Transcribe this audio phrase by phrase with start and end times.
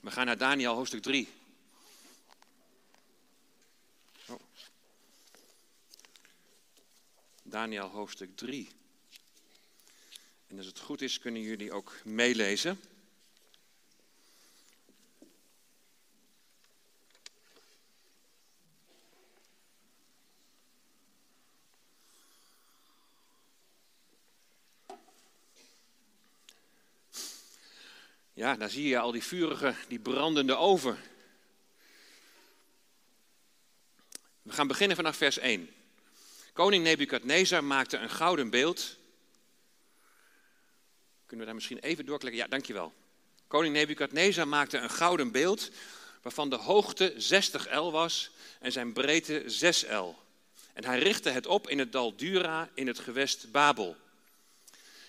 [0.00, 1.28] We gaan naar Daniel hoofdstuk 3.
[4.28, 4.40] Oh.
[7.42, 8.68] Daniel hoofdstuk 3.
[10.46, 12.80] En als het goed is, kunnen jullie ook meelezen.
[28.38, 30.98] Ja, daar zie je al die vurige, die brandende oven.
[34.42, 35.70] We gaan beginnen vanaf vers 1.
[36.52, 38.96] Koning Nebukadnezar maakte een gouden beeld.
[41.26, 42.40] Kunnen we daar misschien even doorklikken?
[42.40, 42.92] Ja, dankjewel.
[43.46, 45.70] Koning Nebukadnezar maakte een gouden beeld
[46.22, 48.30] waarvan de hoogte 60 L was
[48.60, 50.14] en zijn breedte 6 L.
[50.72, 53.96] En hij richtte het op in het dal Dura in het gewest Babel.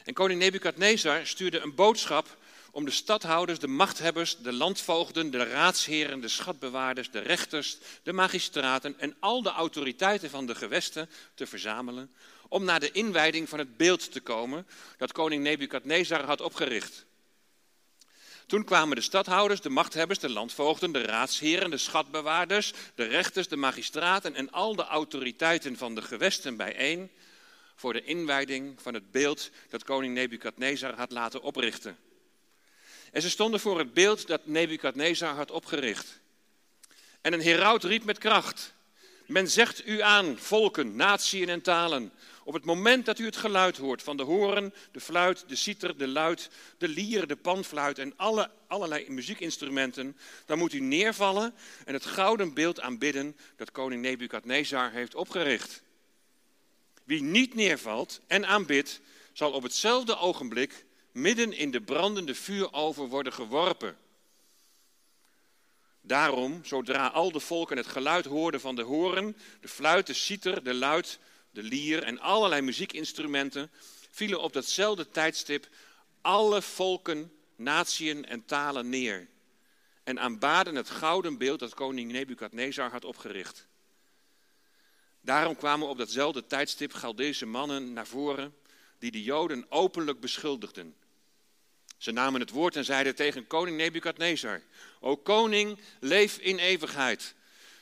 [0.03, 2.37] En koning Nebukadnezar stuurde een boodschap
[2.71, 8.99] om de stadhouders, de machthebbers, de landvoogden, de raadsheren, de schatbewaarders, de rechters, de magistraten
[8.99, 12.11] en al de autoriteiten van de gewesten te verzamelen,
[12.47, 17.05] om naar de inwijding van het beeld te komen dat koning Nebukadnezar had opgericht.
[18.45, 23.55] Toen kwamen de stadhouders, de machthebbers, de landvoogden, de raadsheren, de schatbewaarders, de rechters, de
[23.55, 27.11] magistraten en al de autoriteiten van de gewesten bijeen
[27.75, 31.97] voor de inwijding van het beeld dat koning Nebukadnezar had laten oprichten.
[33.11, 36.19] En ze stonden voor het beeld dat Nebukadnezar had opgericht.
[37.21, 38.73] En een heraut riep met kracht:
[39.25, 42.11] Men zegt u aan, volken, natieën en talen.
[42.43, 45.97] Op het moment dat u het geluid hoort van de horen, de fluit, de citer,
[45.97, 51.53] de luid, de lier, de panfluit en alle, allerlei muziekinstrumenten, dan moet u neervallen
[51.85, 55.81] en het gouden beeld aanbidden dat koning Nebukadnezar heeft opgericht.
[57.03, 59.01] Wie niet neervalt en aanbidt,
[59.33, 63.97] zal op hetzelfde ogenblik midden in de brandende vuuroven worden geworpen.
[66.01, 70.63] Daarom, zodra al de volken het geluid hoorden van de horen, de fluit, de citer,
[70.63, 71.19] de luid,
[71.51, 73.71] de lier en allerlei muziekinstrumenten,
[74.11, 75.67] vielen op datzelfde tijdstip
[76.21, 79.27] alle volken, natieën en talen neer
[80.09, 83.67] en aanbaden het gouden beeld dat koning Nebukadnezar had opgericht.
[85.21, 88.55] Daarom kwamen op datzelfde tijdstip Galdese mannen naar voren
[88.99, 90.95] die de Joden openlijk beschuldigden.
[91.97, 94.61] Ze namen het woord en zeiden tegen koning Nebukadnezar:
[94.99, 97.35] O koning, leef in eeuwigheid.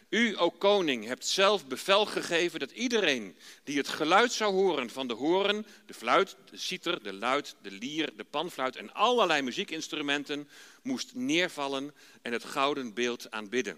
[0.09, 5.07] U, o koning, hebt zelf bevel gegeven dat iedereen die het geluid zou horen van
[5.07, 10.49] de horen, de fluit, de citer, de luid, de lier, de panfluit en allerlei muziekinstrumenten
[10.83, 13.77] moest neervallen en het gouden beeld aanbidden.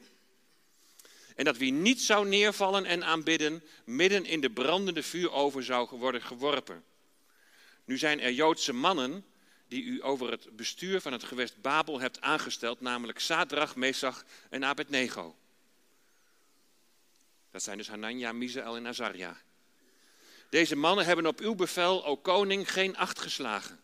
[1.35, 6.21] En dat wie niet zou neervallen en aanbidden, midden in de brandende vuuroven zou worden
[6.21, 6.83] geworpen.
[7.89, 9.25] Nu zijn er Joodse mannen
[9.67, 14.65] die u over het bestuur van het gewest Babel hebt aangesteld, namelijk Sadrach, Mesach en
[14.65, 15.35] Abednego.
[17.51, 19.41] Dat zijn dus Hanania, Misael en Azaria.
[20.49, 23.79] Deze mannen hebben op uw bevel, o koning, geen acht geslagen.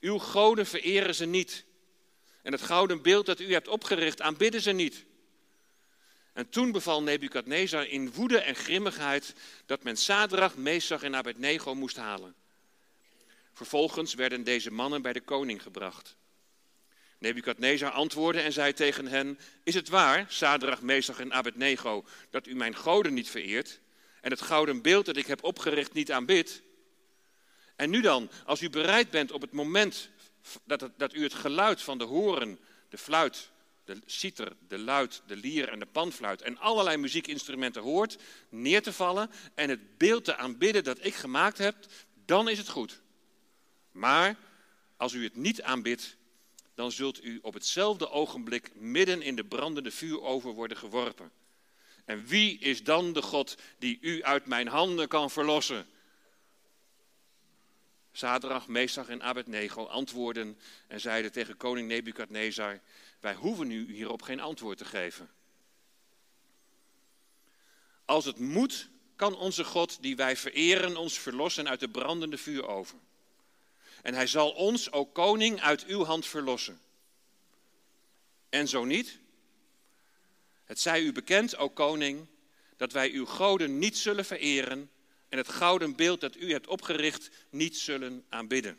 [0.00, 1.64] Uw goden vereren ze niet.
[2.42, 5.04] En het gouden beeld dat u hebt opgericht, aanbidden ze niet.
[6.32, 9.34] En toen beval Nebukadnezar in woede en grimmigheid
[9.66, 12.34] dat men Sadrach, Mesach en Abednego moest halen.
[13.54, 16.16] Vervolgens werden deze mannen bij de koning gebracht.
[17.18, 22.54] Nebukadnezar antwoordde en zei tegen hen: Is het waar, Sadrach, Mesach en Abednego, dat u
[22.54, 23.80] mijn goden niet vereert
[24.20, 26.62] en het gouden beeld dat ik heb opgericht niet aanbidt?
[27.76, 30.10] En nu dan, als u bereid bent op het moment
[30.64, 33.50] dat, dat u het geluid van de horen, de fluit,
[33.84, 38.16] de citer, de luid, de lier en de panfluit en allerlei muziekinstrumenten hoort,
[38.48, 41.76] neer te vallen en het beeld te aanbidden dat ik gemaakt heb,
[42.24, 43.02] dan is het goed.
[43.94, 44.36] Maar
[44.96, 46.16] als u het niet aanbidt,
[46.74, 51.32] dan zult u op hetzelfde ogenblik midden in de brandende vuuroven worden geworpen.
[52.04, 55.86] En wie is dan de God die u uit mijn handen kan verlossen?
[58.12, 62.80] Zadrach, Mesach en Abednego antwoorden en zeiden tegen koning Nebukadnezar:
[63.20, 65.30] Wij hoeven u hierop geen antwoord te geven.
[68.04, 73.00] Als het moet, kan onze God die wij vereren ons verlossen uit de brandende vuuroven.
[74.04, 76.80] En hij zal ons, o koning, uit uw hand verlossen.
[78.48, 79.18] En zo niet?
[80.64, 82.26] Het zij u bekend, o koning,
[82.76, 84.90] dat wij uw goden niet zullen vereren
[85.28, 88.78] en het gouden beeld dat u hebt opgericht niet zullen aanbidden.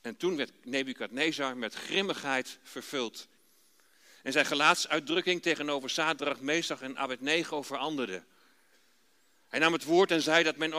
[0.00, 3.28] En toen werd Nebukadnezar met grimmigheid vervuld.
[4.22, 8.24] En zijn gelaatsuitdrukking tegenover Sadrach, Mesach en Abednego veranderde.
[9.48, 10.74] Hij nam het woord en zei dat men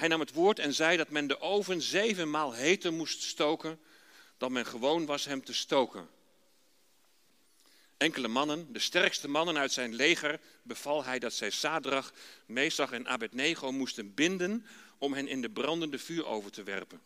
[0.00, 3.80] hij nam het woord en zei dat men de oven zevenmaal heter moest stoken,
[4.38, 6.08] dan men gewoon was hem te stoken.
[7.96, 12.12] Enkele mannen, de sterkste mannen uit zijn leger, beval hij dat zij Sadrach,
[12.46, 14.66] Mesach en Abednego moesten binden
[14.98, 17.00] om hen in de brandende vuur over te werpen.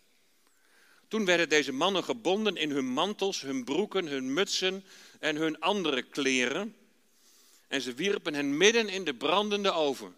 [1.08, 4.85] Toen werden deze mannen gebonden in hun mantels, hun broeken, hun mutsen
[5.20, 6.76] en hun andere kleren.
[7.69, 10.17] En ze wierpen hen midden in de brandende oven,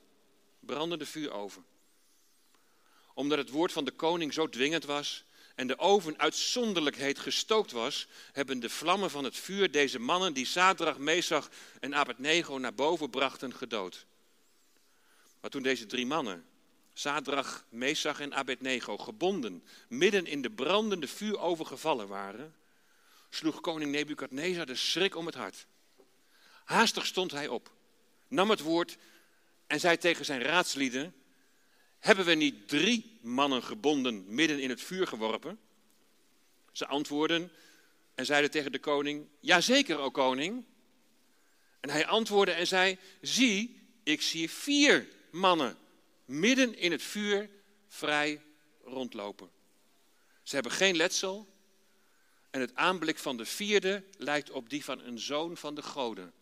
[0.61, 1.65] brandende vuuroven.
[3.17, 5.25] Omdat het woord van de koning zo dwingend was
[5.55, 10.33] en de oven uitzonderlijk heet gestookt was, hebben de vlammen van het vuur deze mannen
[10.33, 11.49] die Sadrach, Mesach
[11.81, 14.07] en Abednego naar boven brachten gedood.
[15.41, 16.45] Maar toen deze drie mannen
[16.95, 22.55] Sadrach, Mesach en Abednego, gebonden, midden in de brandende vuuroven gevallen waren,
[23.31, 25.67] sloeg koning Nebukadnezar de schrik om het hart.
[26.65, 27.73] Haastig stond hij op,
[28.29, 28.97] nam het woord
[29.67, 31.15] en zei tegen zijn raadslieden,
[32.07, 35.59] hebben we niet drie mannen gebonden midden in het vuur geworpen?
[36.73, 37.51] Ze antwoordden
[38.15, 40.65] en zeiden tegen de koning, jazeker, o koning.
[41.81, 45.77] En hij antwoordde en zei, zie, ik zie vier mannen
[46.25, 47.51] midden in het vuur
[47.89, 48.43] vrij
[48.85, 49.51] rondlopen.
[50.43, 51.49] Ze hebben geen letsel
[52.51, 56.33] en het aanblik van de vierde lijkt op die van een zoon van de goden.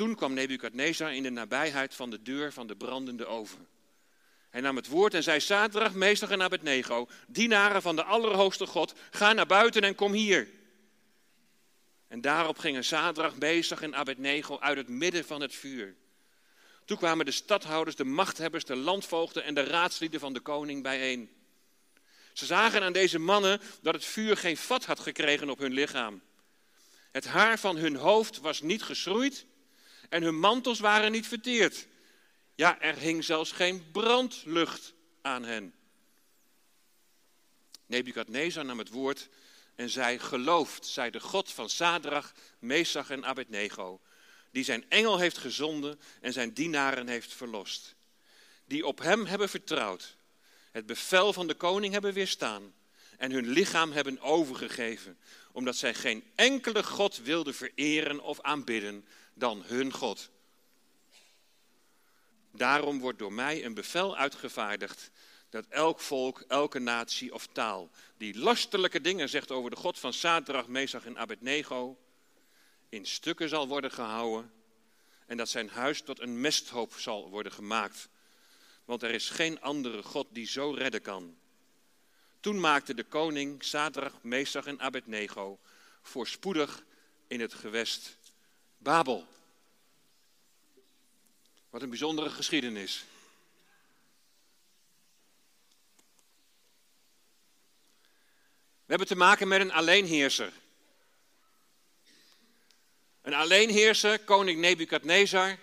[0.00, 3.68] Toen kwam Nebukadnezar in de nabijheid van de deur van de brandende oven.
[4.50, 8.94] Hij nam het woord en zei, Sadrach, meester en Abednego, dienaren van de Allerhoogste God,
[9.10, 10.48] ga naar buiten en kom hier.
[12.08, 15.96] En daarop gingen Sadrach, meester en Abednego uit het midden van het vuur.
[16.84, 21.30] Toen kwamen de stadhouders, de machthebbers, de landvoogden en de raadslieden van de koning bijeen.
[22.32, 26.22] Ze zagen aan deze mannen dat het vuur geen vat had gekregen op hun lichaam.
[27.12, 29.48] Het haar van hun hoofd was niet geschroeid
[30.10, 31.86] en hun mantels waren niet verteerd.
[32.54, 35.74] Ja, er hing zelfs geen brandlucht aan hen.
[37.86, 39.28] Nebukadnezar nam het woord
[39.74, 44.00] en zei: Geloofd zij de God van Sadrach, Mesach en Abednego,
[44.50, 47.94] die zijn engel heeft gezonden en zijn dienaren heeft verlost.
[48.64, 50.16] Die op hem hebben vertrouwd,
[50.70, 52.74] het bevel van de koning hebben weerstaan
[53.18, 55.18] en hun lichaam hebben overgegeven,
[55.52, 59.04] omdat zij geen enkele God wilden vereren of aanbidden
[59.34, 60.30] dan hun God.
[62.52, 65.10] Daarom wordt door mij een bevel uitgevaardigd
[65.48, 70.12] dat elk volk, elke natie of taal die lastelijke dingen zegt over de God van
[70.12, 71.98] Sadrach, Mesach en Abednego,
[72.88, 74.52] in stukken zal worden gehouden
[75.26, 78.08] en dat zijn huis tot een mesthoop zal worden gemaakt.
[78.84, 81.36] Want er is geen andere God die zo redden kan.
[82.40, 85.58] Toen maakte de koning Sadrach, Mesach en Abednego
[86.02, 86.84] voorspoedig
[87.26, 88.18] in het gewest
[88.82, 89.26] Babel.
[91.70, 93.04] Wat een bijzondere geschiedenis.
[98.84, 100.52] We hebben te maken met een alleenheerser.
[103.22, 105.58] Een alleenheerser, koning Nebukadnezar,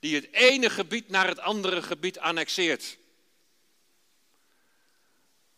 [0.00, 2.96] die het ene gebied naar het andere gebied annexeert.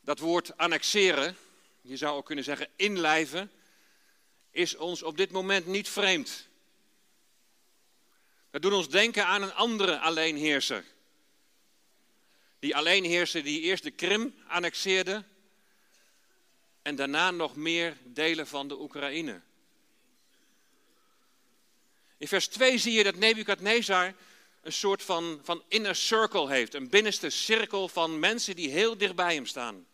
[0.01, 1.37] Dat woord annexeren,
[1.81, 3.53] je zou ook kunnen zeggen inlijven,
[4.51, 6.49] is ons op dit moment niet vreemd.
[8.57, 10.85] Dat doet ons denken aan een andere alleenheerser.
[12.59, 15.25] Die alleenheerser die eerst de Krim annexeerde
[16.83, 19.41] en daarna nog meer delen van de Oekraïne.
[22.19, 24.15] In vers 2 zie je dat Nebukadnezar
[24.63, 29.15] een soort van, van inner circle heeft, een binnenste cirkel van mensen die heel dicht
[29.15, 29.87] bij hem staan.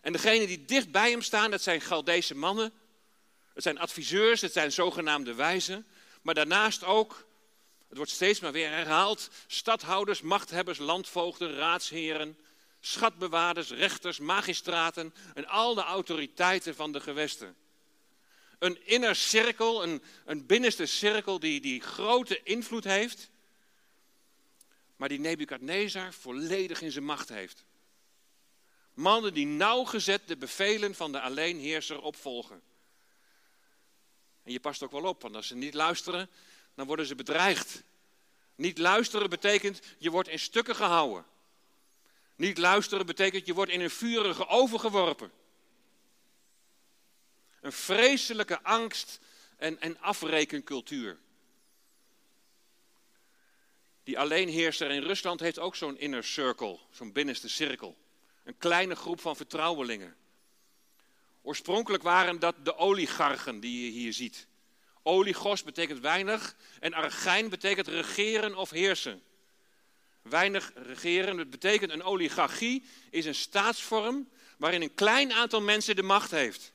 [0.00, 2.72] En degenen die dicht bij hem staan, dat zijn Galdese mannen,
[3.54, 5.86] het zijn adviseurs, het zijn zogenaamde wijzen,
[6.20, 7.30] maar daarnaast ook,
[7.92, 12.38] het wordt steeds maar weer herhaald, stadhouders, machthebbers, landvoogden, raadsheren,
[12.80, 17.56] schatbewaarders, rechters, magistraten en al de autoriteiten van de gewesten
[18.62, 23.30] een inner cirkel, een, een binnenste cirkel die, die grote invloed heeft,
[24.96, 27.64] maar die Nebukadnezar volledig in zijn macht heeft.
[28.94, 32.62] Mannen die nauwgezet de bevelen van de alleenheerser opvolgen.
[34.42, 36.30] En je past ook wel op, want als ze niet luisteren,
[36.74, 37.82] dan worden ze bedreigd.
[38.54, 41.26] Niet luisteren betekent je wordt in stukken gehouden.
[42.36, 45.32] Niet luisteren betekent je wordt in een vurige oven geworpen.
[47.60, 49.20] Een vreselijke angst
[49.56, 51.18] en, en afrekencultuur.
[54.04, 57.96] Die alleenheerser in Rusland heeft ook zo'n inner circle, zo'n binnenste cirkel.
[58.44, 60.16] Een kleine groep van vertrouwelingen.
[61.42, 64.46] Oorspronkelijk waren dat de oligarchen die je hier ziet.
[65.02, 69.22] Oligos betekent weinig en argijn betekent regeren of heersen.
[70.22, 74.28] Weinig regeren, dat betekent een oligarchie is een staatsvorm
[74.58, 76.72] waarin een klein aantal mensen de macht heeft.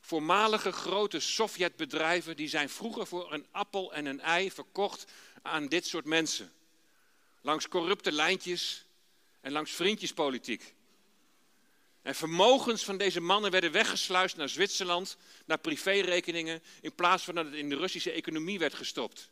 [0.00, 5.04] Voormalige grote Sovjetbedrijven die zijn vroeger voor een appel en een ei verkocht
[5.42, 6.52] aan dit soort mensen.
[7.40, 8.86] Langs corrupte lijntjes
[9.40, 10.74] en langs vriendjespolitiek.
[12.04, 17.44] En vermogens van deze mannen werden weggesluist naar Zwitserland, naar privérekeningen, in plaats van dat
[17.44, 19.30] het in de Russische economie werd gestopt.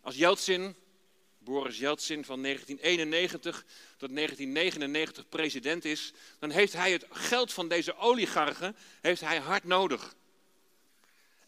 [0.00, 0.76] Als Yeltsin,
[1.38, 3.64] Boris Yeltsin van 1991
[3.96, 9.64] tot 1999 president is, dan heeft hij het geld van deze oligarchen heeft hij hard
[9.64, 10.14] nodig.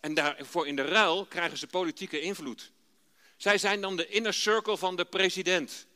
[0.01, 2.73] En daarvoor in de ruil krijgen ze politieke invloed.
[3.37, 5.87] Zij zijn dan de inner circle van de president.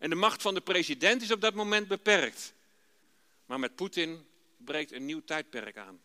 [0.00, 2.54] En de macht van de president is op dat moment beperkt.
[3.46, 4.26] Maar met Poetin
[4.56, 6.00] breekt een nieuw tijdperk aan.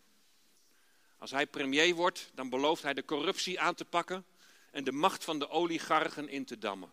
[1.17, 4.25] Als hij premier wordt, dan belooft hij de corruptie aan te pakken
[4.71, 6.91] en de macht van de oligarchen in te dammen.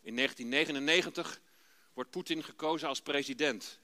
[0.00, 1.40] In 1999
[1.92, 3.78] wordt Poetin gekozen als president.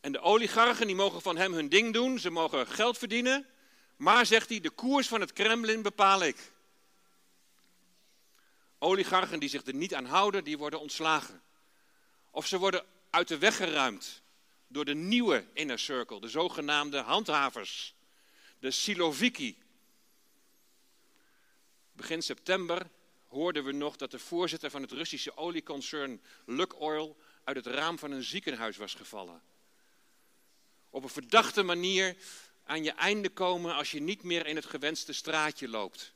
[0.00, 3.46] En de oligarchen die mogen van hem hun ding doen, ze mogen geld verdienen,
[3.96, 6.52] maar zegt hij, de koers van het Kremlin bepaal ik.
[8.82, 11.42] Oligarchen die zich er niet aan houden, die worden ontslagen.
[12.30, 14.22] Of ze worden uit de weg geruimd
[14.66, 17.94] door de nieuwe inner circle, de zogenaamde handhavers,
[18.58, 19.58] de Siloviki.
[21.92, 22.90] Begin september
[23.28, 28.10] hoorden we nog dat de voorzitter van het Russische olieconcern Lukoil uit het raam van
[28.10, 29.42] een ziekenhuis was gevallen.
[30.90, 32.16] Op een verdachte manier
[32.64, 36.14] aan je einde komen als je niet meer in het gewenste straatje loopt.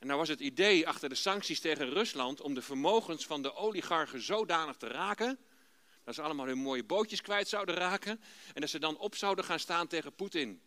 [0.00, 3.54] En nou was het idee achter de sancties tegen Rusland om de vermogens van de
[3.54, 5.38] oligarchen zodanig te raken,
[6.04, 8.20] dat ze allemaal hun mooie bootjes kwijt zouden raken
[8.54, 10.60] en dat ze dan op zouden gaan staan tegen Poetin.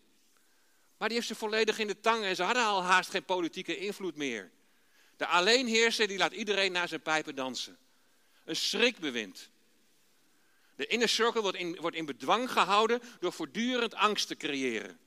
[0.97, 3.77] Maar die heeft ze volledig in de tang en ze hadden al haast geen politieke
[3.77, 4.51] invloed meer.
[5.17, 7.77] De alleenheerser die laat iedereen naar zijn pijpen dansen.
[8.45, 9.49] Een schrikbewind.
[10.75, 14.99] De inner circle wordt in, wordt in bedwang gehouden door voortdurend angst te creëren.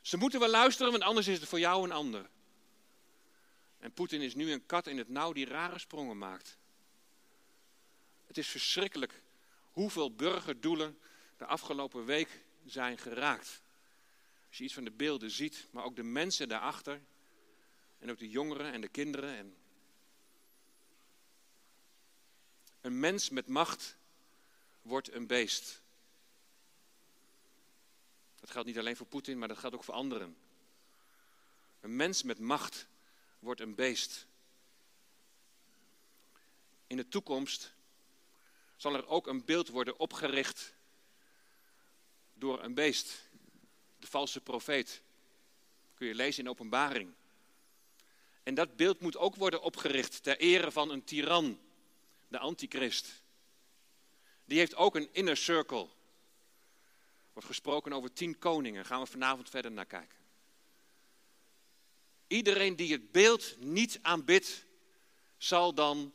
[0.00, 2.28] Ze moeten wel luisteren, want anders is het voor jou een ander.
[3.86, 6.58] En Poetin is nu een kat in het nauw die rare sprongen maakt.
[8.24, 9.22] Het is verschrikkelijk
[9.70, 10.98] hoeveel burgerdoelen
[11.36, 13.62] de afgelopen week zijn geraakt.
[14.48, 17.00] Als je iets van de beelden ziet, maar ook de mensen daarachter.
[17.98, 19.36] En ook de jongeren en de kinderen.
[19.36, 19.56] En
[22.80, 23.96] een mens met macht
[24.82, 25.82] wordt een beest.
[28.40, 30.36] Dat geldt niet alleen voor Poetin, maar dat geldt ook voor anderen.
[31.80, 32.88] Een mens met macht
[33.46, 34.26] wordt een beest.
[36.86, 37.74] In de toekomst
[38.76, 40.74] zal er ook een beeld worden opgericht
[42.34, 43.28] door een beest,
[43.98, 45.02] de valse profeet.
[45.94, 47.14] kun je lezen in Openbaring.
[48.42, 51.60] En dat beeld moet ook worden opgericht ter ere van een tiran,
[52.28, 53.22] de antichrist.
[54.44, 55.88] Die heeft ook een inner circle.
[57.32, 58.74] Wordt gesproken over tien koningen.
[58.74, 60.25] Daar gaan we vanavond verder naar kijken.
[62.26, 64.64] Iedereen die het beeld niet aanbidt,
[65.36, 66.12] zal dan,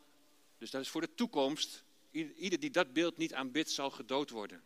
[0.57, 4.63] dus dat is voor de toekomst, ieder die dat beeld niet aanbidt, zal gedood worden.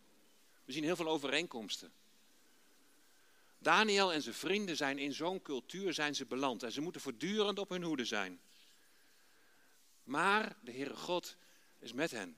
[0.65, 1.93] We zien heel veel overeenkomsten.
[3.57, 7.59] Daniel en zijn vrienden zijn in zo'n cultuur zijn ze beland en ze moeten voortdurend
[7.59, 8.39] op hun hoede zijn.
[10.03, 11.35] Maar de Heere God
[11.79, 12.37] is met hen.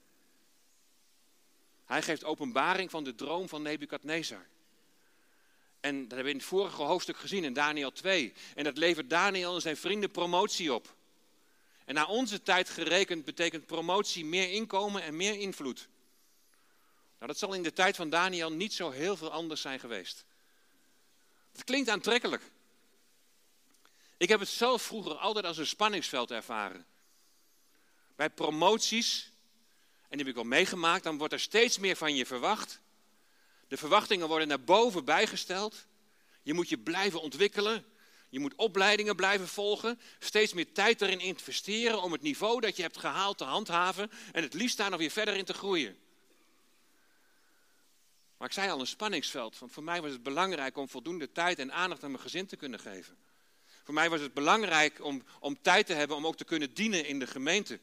[1.86, 4.48] Hij geeft openbaring van de droom van Nebukadnezar.
[5.79, 8.34] En dat hebben we in het vorige hoofdstuk gezien in Daniel 2.
[8.55, 10.96] En dat levert Daniel en zijn vrienden promotie op.
[11.86, 15.88] En naar onze tijd gerekend betekent promotie meer inkomen en meer invloed.
[17.17, 20.25] Nou, dat zal in de tijd van Daniel niet zo heel veel anders zijn geweest.
[21.51, 22.51] Het klinkt aantrekkelijk.
[24.17, 26.86] Ik heb het zelf vroeger altijd als een spanningsveld ervaren.
[28.15, 29.31] Bij promoties,
[30.01, 32.81] en die heb ik al meegemaakt, dan wordt er steeds meer van je verwacht.
[33.68, 35.86] De verwachtingen worden naar boven bijgesteld.
[36.44, 37.86] Je moet je blijven ontwikkelen.
[38.30, 40.00] Je moet opleidingen blijven volgen.
[40.20, 44.12] Steeds meer tijd erin investeren om het niveau dat je hebt gehaald te handhaven.
[44.32, 45.98] En het liefst daar nog weer verder in te groeien.
[48.38, 49.60] Maar ik zei al een spanningsveld.
[49.60, 52.56] Want voor mij was het belangrijk om voldoende tijd en aandacht aan mijn gezin te
[52.56, 53.18] kunnen geven.
[53.84, 57.06] Voor mij was het belangrijk om, om tijd te hebben om ook te kunnen dienen
[57.06, 57.80] in de gemeente.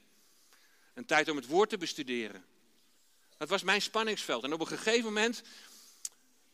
[0.94, 2.44] Een tijd om het woord te bestuderen.
[3.36, 4.44] Dat was mijn spanningsveld.
[4.44, 5.42] En op een gegeven moment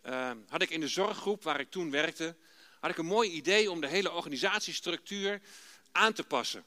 [0.06, 2.36] uh, had ik in de zorggroep waar ik toen werkte,
[2.80, 5.40] had ik een mooi idee om de hele organisatiestructuur
[5.92, 6.64] aan te passen.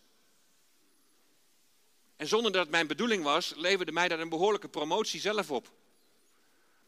[2.15, 5.71] En zonder dat het mijn bedoeling was, leverde mij dat een behoorlijke promotie zelf op.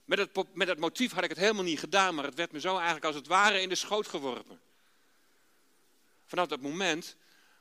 [0.05, 2.59] Met het, met het motief had ik het helemaal niet gedaan, maar het werd me
[2.59, 4.59] zo eigenlijk als het ware in de schoot geworpen.
[6.25, 7.15] Vanaf dat moment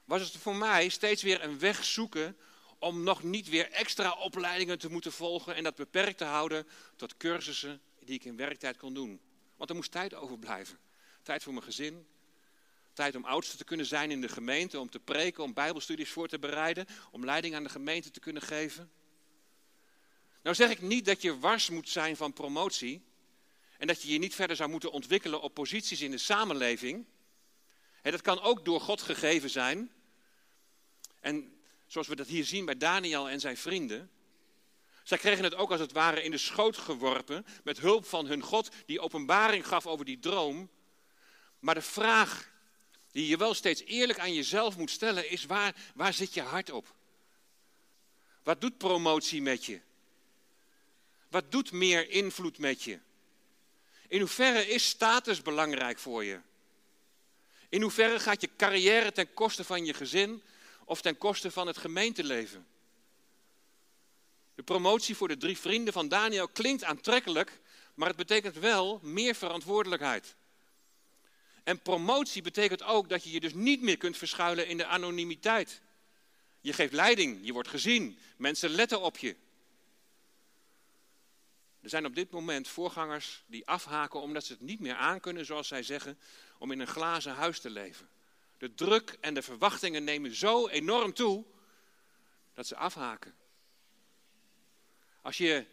[0.05, 2.37] was het voor mij steeds weer een weg zoeken
[2.79, 7.17] om nog niet weer extra opleidingen te moeten volgen en dat beperkt te houden tot
[7.17, 9.21] cursussen die ik in werktijd kon doen.
[9.57, 10.79] Want er moest tijd overblijven.
[11.23, 12.07] Tijd voor mijn gezin,
[12.93, 16.29] tijd om oudste te kunnen zijn in de gemeente, om te preken, om bijbelstudies voor
[16.29, 18.91] te bereiden, om leiding aan de gemeente te kunnen geven.
[20.43, 23.03] Nou zeg ik niet dat je wars moet zijn van promotie
[23.79, 27.07] en dat je je niet verder zou moeten ontwikkelen op posities in de samenleving.
[28.03, 29.93] dat kan ook door God gegeven zijn.
[31.21, 34.11] En zoals we dat hier zien bij Daniel en zijn vrienden.
[35.05, 38.43] Zij kregen het ook als het ware in de schoot geworpen met hulp van hun
[38.43, 40.71] God die openbaring gaf over die droom.
[41.59, 42.51] Maar de vraag
[43.13, 46.71] die je wel steeds eerlijk aan jezelf moet stellen is waar, waar zit je hart
[46.71, 46.95] op?
[48.43, 49.81] Wat doet promotie met je?
[51.29, 53.01] Wat doet meer invloed met je?
[54.09, 56.41] In hoeverre is status belangrijk voor je?
[57.69, 60.43] In hoeverre gaat je carrière ten koste van je gezin
[60.85, 62.67] of ten koste van het gemeenteleven?
[64.55, 67.61] De promotie voor de drie vrienden van Daniel klinkt aantrekkelijk,
[67.95, 70.37] maar het betekent wel meer verantwoordelijkheid.
[71.65, 75.81] En promotie betekent ook dat je je dus niet meer kunt verschuilen in de anonimiteit.
[76.61, 79.37] Je geeft leiding, je wordt gezien, mensen letten op je.
[81.81, 85.69] Er zijn op dit moment voorgangers die afhaken omdat ze het niet meer aankunnen, zoals
[85.69, 86.19] zij zeggen,
[86.59, 88.09] om in een glazen huis te leven.
[88.59, 91.45] De druk en de verwachtingen nemen zo enorm toe
[92.55, 93.35] dat ze afhaken.
[95.25, 95.65] Als je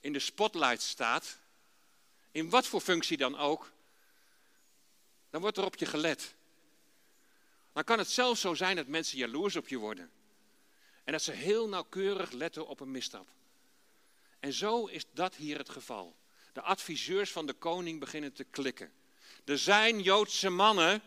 [0.00, 1.38] in de spotlight staat,
[2.30, 3.72] in wat voor functie dan ook,
[5.30, 6.34] dan wordt er op je gelet.
[7.72, 10.10] Dan kan het zelfs zo zijn dat mensen jaloers op je worden.
[11.04, 13.28] En dat ze heel nauwkeurig letten op een misstap.
[14.40, 16.16] En zo is dat hier het geval.
[16.52, 18.92] De adviseurs van de koning beginnen te klikken.
[19.44, 21.02] Er zijn Joodse mannen,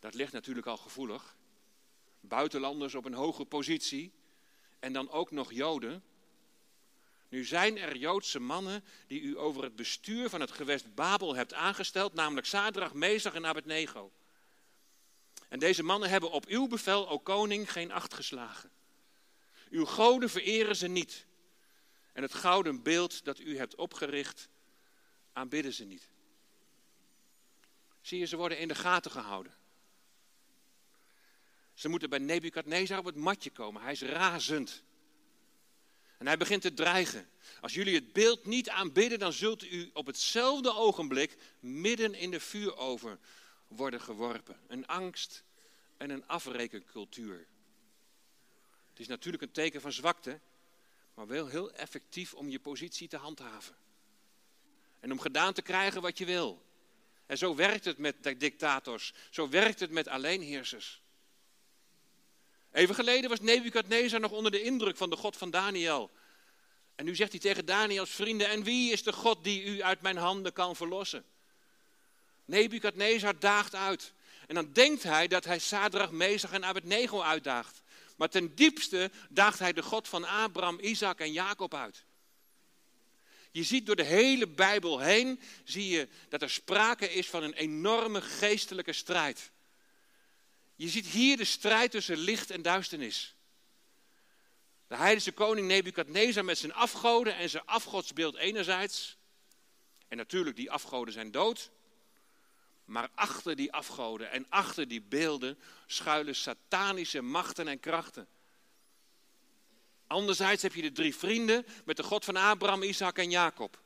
[0.00, 1.36] dat ligt natuurlijk al gevoelig,
[2.20, 4.12] buitenlanders op een hoge positie
[4.78, 6.02] en dan ook nog Joden.
[7.32, 11.54] Nu zijn er Joodse mannen die u over het bestuur van het gewest Babel hebt
[11.54, 14.12] aangesteld, namelijk Sadrach, Mesach en Abednego.
[15.48, 18.70] En deze mannen hebben op uw bevel, o koning, geen acht geslagen.
[19.70, 21.26] Uw goden vereren ze niet.
[22.12, 24.48] En het gouden beeld dat u hebt opgericht,
[25.32, 26.08] aanbidden ze niet.
[28.00, 29.54] Zie je, ze worden in de gaten gehouden.
[31.74, 33.82] Ze moeten bij Nebukadnezar op het matje komen.
[33.82, 34.82] Hij is razend.
[36.22, 37.28] En hij begint te dreigen.
[37.60, 42.40] Als jullie het beeld niet aanbidden, dan zult u op hetzelfde ogenblik midden in de
[42.40, 43.20] vuuroven
[43.68, 44.60] worden geworpen.
[44.66, 45.44] Een angst
[45.96, 47.46] en een afrekencultuur.
[48.88, 50.40] Het is natuurlijk een teken van zwakte,
[51.14, 53.76] maar wel heel effectief om je positie te handhaven.
[55.00, 56.62] En om gedaan te krijgen wat je wil.
[57.26, 61.02] En zo werkt het met dictators, zo werkt het met alleenheersers.
[62.72, 66.10] Even geleden was Nebukadnezar nog onder de indruk van de God van Daniel.
[66.94, 70.00] En nu zegt hij tegen Daniels vrienden, en wie is de God die u uit
[70.00, 71.24] mijn handen kan verlossen?
[72.44, 74.12] Nebukadnezar daagt uit.
[74.46, 77.82] En dan denkt hij dat hij Sadrach, Mesach en Abednego uitdaagt.
[78.16, 82.04] Maar ten diepste daagt hij de God van Abraham, Isaac en Jacob uit.
[83.50, 87.52] Je ziet door de hele Bijbel heen, zie je dat er sprake is van een
[87.52, 89.51] enorme geestelijke strijd.
[90.82, 93.34] Je ziet hier de strijd tussen licht en duisternis.
[94.86, 99.16] De heidense koning Nebukadnezar met zijn afgoden en zijn afgodsbeeld enerzijds.
[100.08, 101.70] En natuurlijk, die afgoden zijn dood.
[102.84, 108.28] Maar achter die afgoden en achter die beelden schuilen satanische machten en krachten.
[110.06, 113.82] Anderzijds heb je de drie vrienden met de God van Abraham, Isaac en Jacob.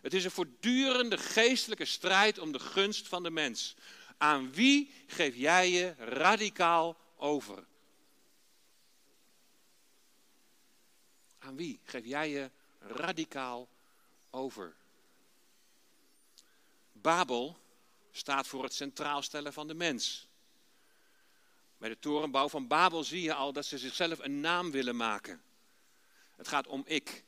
[0.00, 3.76] Het is een voortdurende geestelijke strijd om de gunst van de mens.
[4.18, 7.64] Aan wie geef jij je radicaal over?
[11.38, 13.68] Aan wie geef jij je radicaal
[14.30, 14.76] over?
[16.92, 17.58] Babel
[18.10, 20.28] staat voor het centraal stellen van de mens.
[21.76, 25.42] Bij de torenbouw van Babel zie je al dat ze zichzelf een naam willen maken.
[26.36, 27.24] Het gaat om ik.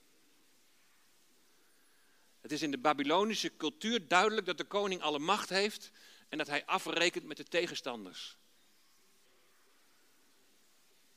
[2.41, 5.91] Het is in de Babylonische cultuur duidelijk dat de koning alle macht heeft
[6.31, 8.37] en dat hij afrekent met de tegenstanders.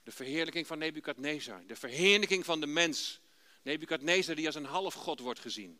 [0.03, 3.21] De verheerlijking van Nebukadnezar, de verheerlijking van de mens.
[3.61, 5.79] Nebukadnezar die als een halfgod wordt gezien.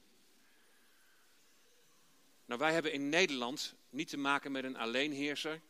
[2.45, 5.61] Nou, wij hebben in Nederland niet te maken met een alleenheerser.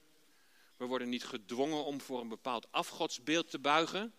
[0.77, 4.13] We worden niet gedwongen om voor een bepaald afgodsbeeld te buigen.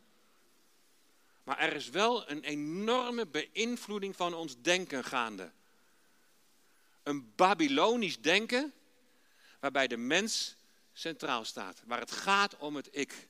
[1.42, 5.52] Maar er is wel een enorme beïnvloeding van ons denken gaande.
[7.02, 8.72] Een Babylonisch denken
[9.64, 10.57] waarbij de mens
[10.92, 11.83] centraal staat.
[11.87, 13.29] Waar het gaat om het ik.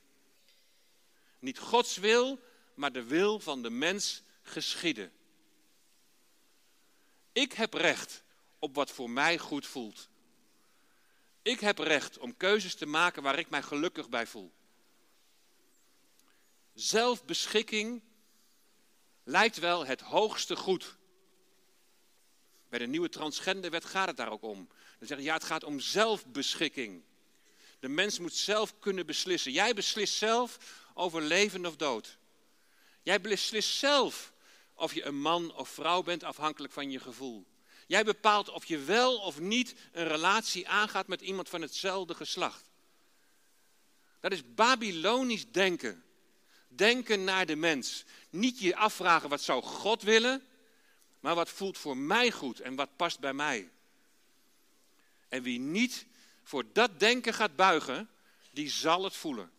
[1.39, 2.41] Niet Gods wil,
[2.75, 5.13] maar de wil van de mens geschieden.
[7.33, 8.23] Ik heb recht
[8.59, 10.09] op wat voor mij goed voelt.
[11.43, 14.53] Ik heb recht om keuzes te maken waar ik mij gelukkig bij voel.
[16.73, 18.03] Zelfbeschikking
[19.25, 20.97] lijkt wel het hoogste goed.
[22.69, 24.69] Bij de nieuwe transgenderwet gaat het daar ook om.
[25.09, 27.03] Dan zeggen ja, het gaat om zelfbeschikking.
[27.81, 29.53] De mens moet zelf kunnen beslissen.
[29.53, 30.59] Jij beslist zelf
[30.95, 32.19] over leven of dood.
[33.03, 34.33] Jij beslist zelf
[34.75, 37.47] of je een man of vrouw bent afhankelijk van je gevoel.
[37.87, 42.71] Jij bepaalt of je wel of niet een relatie aangaat met iemand van hetzelfde geslacht.
[44.21, 46.05] Dat is Babylonisch denken.
[46.69, 48.05] Denken naar de mens.
[48.31, 50.43] Niet je afvragen wat zou God willen,
[51.21, 53.73] maar wat voelt voor mij goed en wat past bij mij.
[55.35, 56.07] En wie niet
[56.43, 58.09] voor dat denken gaat buigen,
[58.51, 59.51] die zal het voelen.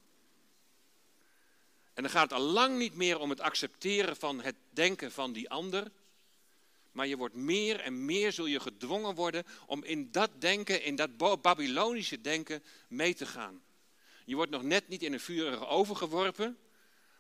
[1.93, 5.33] En dan gaat het al lang niet meer om het accepteren van het denken van
[5.33, 5.91] die ander.
[6.91, 10.95] Maar je wordt meer en meer zul je gedwongen worden om in dat denken, in
[10.95, 13.63] dat Babylonische denken mee te gaan.
[14.25, 16.57] Je wordt nog net niet in een vurige oven geworpen,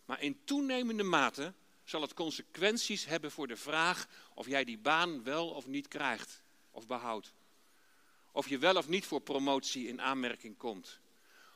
[0.05, 5.23] maar in toenemende mate zal het consequenties hebben voor de vraag of jij die baan
[5.23, 6.41] wel of niet krijgt
[6.71, 7.33] of behoudt.
[8.35, 10.99] Of je wel of niet voor promotie in aanmerking komt.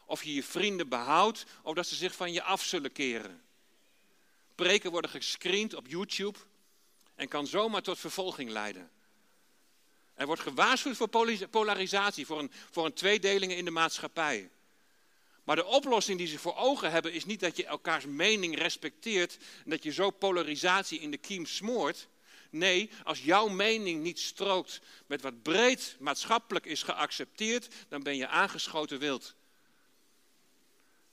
[0.06, 3.44] Of je je vrienden behoudt of dat ze zich van je af zullen keren.
[4.56, 6.40] Preken worden gescreend op YouTube
[7.16, 8.92] en kan zomaar tot vervolging leiden.
[10.14, 11.10] Er wordt gewaarschuwd voor
[11.50, 14.50] polarisatie, voor een, voor een tweedeling in de maatschappij.
[15.44, 19.38] Maar de oplossing die ze voor ogen hebben is niet dat je elkaars mening respecteert
[19.64, 22.08] en dat je zo polarisatie in de kiem smoort.
[22.50, 28.28] Nee, als jouw mening niet strookt met wat breed maatschappelijk is geaccepteerd, dan ben je
[28.28, 29.36] aangeschoten wild.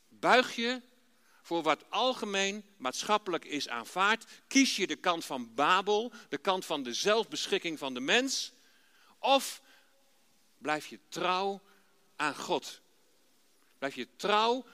[0.09, 0.83] Buig je
[1.42, 6.83] voor wat algemeen maatschappelijk is aanvaard, kies je de kant van Babel, de kant van
[6.83, 8.53] de zelfbeschikking van de mens,
[9.18, 9.62] of
[10.59, 11.61] blijf je trouw
[12.16, 12.81] aan God?
[13.79, 14.66] Blijf je trouw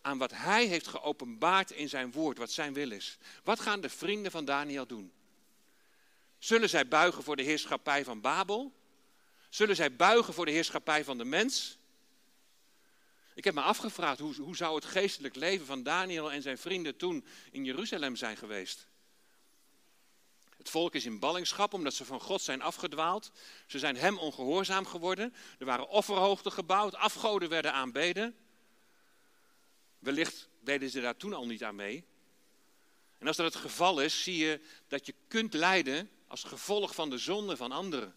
[0.00, 3.18] aan wat Hij heeft geopenbaard in zijn woord, wat zijn wil is.
[3.44, 5.12] Wat gaan de vrienden van Daniel doen?
[6.40, 8.72] Zullen zij buigen voor de heerschappij van Babel?
[9.48, 11.78] Zullen zij buigen voor de heerschappij van de mens?
[13.34, 16.96] Ik heb me afgevraagd, hoe, hoe zou het geestelijk leven van Daniel en zijn vrienden
[16.96, 18.86] toen in Jeruzalem zijn geweest?
[20.56, 23.32] Het volk is in ballingschap omdat ze van God zijn afgedwaald.
[23.66, 25.34] Ze zijn hem ongehoorzaam geworden.
[25.58, 28.36] Er waren offerhoogten gebouwd, afgoden werden aanbeden.
[29.98, 32.04] Wellicht deden ze daar toen al niet aan mee.
[33.18, 37.10] En als dat het geval is, zie je dat je kunt lijden als gevolg van
[37.10, 38.16] de zonde van anderen.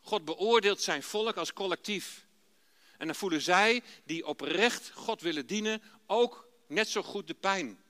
[0.00, 2.26] God beoordeelt zijn volk als collectief.
[2.98, 7.82] En dan voelen zij die oprecht God willen dienen ook net zo goed de pijn.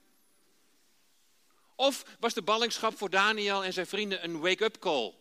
[1.75, 5.15] Of was de ballingschap voor Daniel en zijn vrienden een wake-up call?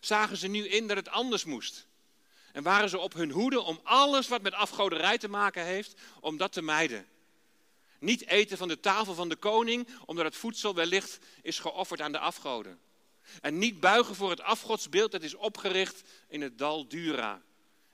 [0.00, 1.86] Zagen ze nu in dat het anders moest?
[2.52, 6.36] En waren ze op hun hoede om alles wat met afgoderij te maken heeft, om
[6.36, 7.08] dat te mijden?
[7.98, 12.12] Niet eten van de tafel van de koning, omdat het voedsel wellicht is geofferd aan
[12.12, 12.80] de afgoden.
[13.40, 17.42] En niet buigen voor het afgodsbeeld dat is opgericht in het dal Dura.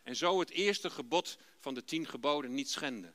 [0.02, 3.14] En zo het eerste gebod van de tien geboden niet schenden.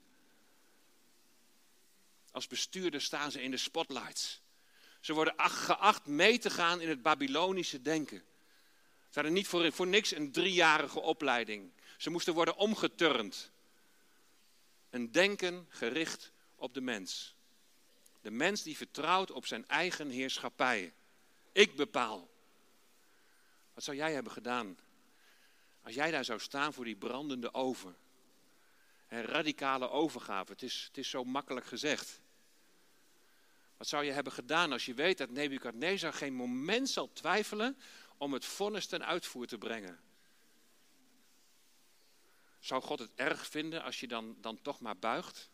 [2.31, 4.41] Als bestuurder staan ze in de spotlights.
[4.99, 8.23] Ze worden geacht mee te gaan in het Babylonische denken.
[9.11, 11.71] Ze hadden niet voor, niks een driejarige opleiding.
[11.97, 13.51] Ze moesten worden omgeturnd.
[14.89, 17.35] Een denken gericht op de mens.
[18.21, 20.93] De mens die vertrouwt op zijn eigen heerschappij.
[21.51, 22.29] Ik bepaal.
[23.73, 24.77] Wat zou jij hebben gedaan
[25.81, 27.97] als jij daar zou staan voor die brandende oven?
[29.07, 30.51] Een radicale overgave.
[30.51, 32.21] Het is, het is zo makkelijk gezegd.
[33.77, 37.77] Wat zou je hebben gedaan als je weet dat Nebukadnezar geen moment zal twijfelen
[38.17, 39.99] om het vonnis ten uitvoer te brengen?
[42.59, 45.49] Zou God het erg vinden als je dan, dan toch maar buigt?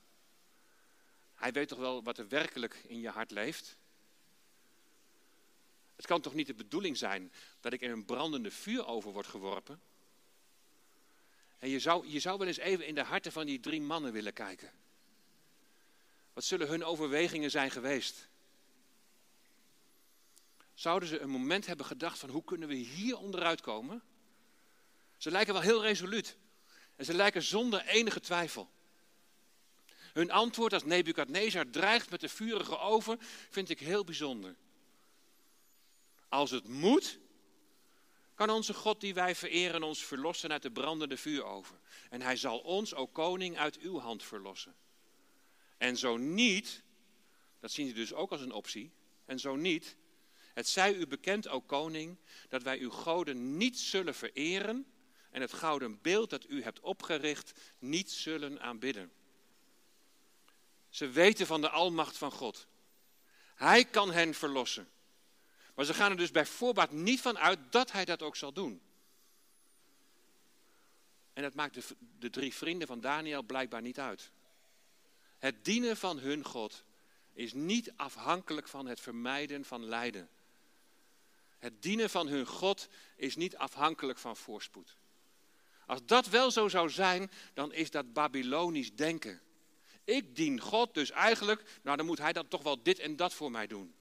[1.33, 3.77] Hij weet toch wel wat er werkelijk in je hart leeft?
[5.97, 9.81] Het kan toch niet de bedoeling zijn dat ik in een brandende vuurover word geworpen?
[11.59, 14.11] En je zou, je zou wel eens even in de harten van die drie mannen
[14.11, 14.71] willen kijken.
[16.33, 18.27] Wat zullen hun overwegingen zijn geweest?
[20.73, 24.01] Zouden ze een moment hebben gedacht van hoe kunnen we hier onderuit komen?
[25.17, 26.37] Ze lijken wel heel resoluut.
[26.95, 28.69] En ze lijken zonder enige twijfel.
[30.13, 34.55] Hun antwoord als Nebukadnezar dreigt met de vurige oven vind ik heel bijzonder.
[36.29, 37.19] Als het moet,
[38.35, 41.79] kan onze God die wij vereren ons verlossen uit de brandende vuuroven.
[42.09, 44.75] En hij zal ons, o koning, uit uw hand verlossen.
[45.77, 46.83] En zo niet,
[47.59, 48.91] dat zien ze dus ook als een optie,
[49.25, 49.97] en zo niet,
[50.53, 52.17] het zij u bekend, o koning,
[52.49, 54.85] dat wij uw goden niet zullen vereren
[55.31, 59.11] en het gouden beeld dat u hebt opgericht niet zullen aanbidden.
[60.89, 62.67] Ze weten van de almacht van God.
[63.55, 64.89] Hij kan hen verlossen.
[65.77, 68.53] Maar ze gaan er dus bij voorbaat niet van uit dat hij dat ook zal
[68.53, 68.81] doen.
[71.33, 74.31] En dat maakt de, drie vrienden van Daniel blijkbaar niet uit.
[75.37, 76.83] Het dienen van hun God
[77.33, 80.29] is niet afhankelijk van het vermijden van lijden.
[81.57, 84.97] Het dienen van hun God is niet afhankelijk van voorspoed.
[85.85, 89.41] Als dat wel zo zou zijn, dan is dat Babylonisch denken.
[90.03, 93.33] Ik dien God, dus eigenlijk, nou dan moet hij dan toch wel dit en dat
[93.33, 93.95] voor mij doen.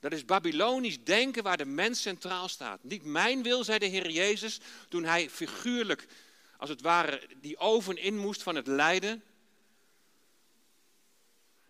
[0.00, 2.84] Dat is Babylonisch denken waar de mens centraal staat.
[2.84, 6.06] Niet mijn wil, zei de Heer Jezus, toen hij figuurlijk,
[6.56, 9.22] als het ware, die oven in moest van het lijden.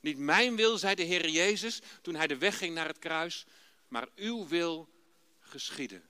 [0.00, 3.46] Niet mijn wil, zei de Heer Jezus, toen hij de weg ging naar het kruis,
[3.88, 4.88] maar uw wil
[5.40, 6.02] geschieden.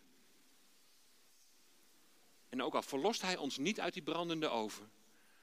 [2.49, 4.91] En ook al verlost hij ons niet uit die brandende oven,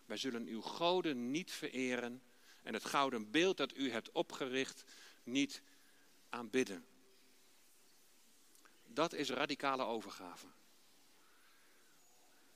[0.06, 2.22] wij zullen uw goden niet vereren
[2.64, 4.84] en het gouden beeld dat u hebt opgericht
[5.24, 5.62] niet
[6.34, 6.86] aanbidden.
[8.86, 10.48] Dat is radicale overgave.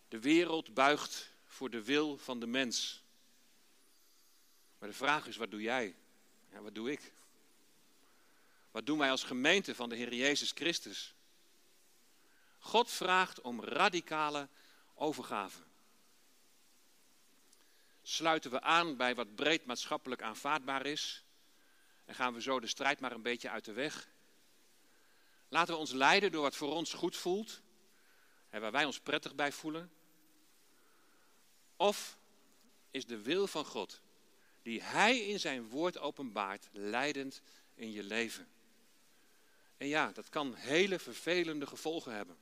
[0.08, 3.04] De wereld buigt voor de wil van de mens.
[4.78, 5.96] Maar de vraag is, wat doe jij?
[6.52, 7.14] Ja, wat doe ik?
[8.72, 11.14] Wat doen wij als gemeente van de Heer Jezus Christus?
[12.60, 14.48] God vraagt om radicale
[14.94, 15.62] overgave.
[18.02, 21.27] Sluiten we aan bij wat breed maatschappelijk aanvaardbaar is
[22.08, 24.10] en gaan we zo de strijd maar een beetje uit de weg?
[25.50, 27.62] Laten we ons leiden door wat voor ons goed voelt
[28.50, 29.92] en waar wij ons prettig bij voelen?
[31.76, 32.18] Of
[32.92, 34.02] is de wil van God,
[34.62, 37.42] die Hij in zijn woord openbaart, leidend
[37.76, 38.48] in je leven?
[39.78, 42.38] En ja, dat kan hele vervelende gevolgen hebben.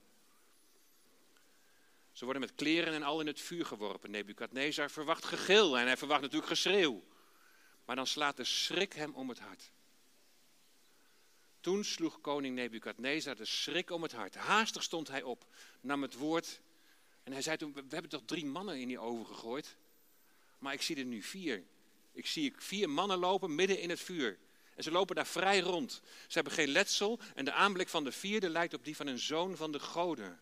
[2.11, 4.11] Ze worden met kleren en al in het vuur geworpen.
[4.11, 7.03] Nebukadnezar verwacht gegil en hij verwacht natuurlijk geschreeuw.
[7.85, 9.71] Maar dan slaat de schrik hem om het hart.
[11.59, 14.35] Toen sloeg koning Nebukadnezar de schrik om het hart.
[14.35, 15.45] Haastig stond hij op,
[15.81, 16.61] nam het woord
[17.25, 19.77] en hij zei toen, we hebben toch drie mannen in die oven gegooid?
[20.57, 21.63] Maar ik zie er nu vier.
[22.11, 24.39] Ik zie vier mannen lopen midden in het vuur.
[24.75, 26.01] En ze lopen daar vrij rond.
[26.27, 29.19] Ze hebben geen letsel en de aanblik van de vierde lijkt op die van een
[29.19, 30.39] zoon van de goden.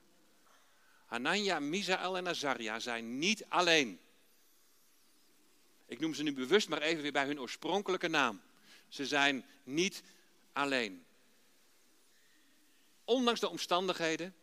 [1.06, 4.00] Hanania, Misael en Azaria zijn niet alleen.
[5.86, 8.42] Ik noem ze nu bewust maar even weer bij hun oorspronkelijke naam.
[8.88, 10.04] Ze zijn niet
[10.54, 11.06] alleen.
[13.04, 14.36] Ondanks de omstandigheden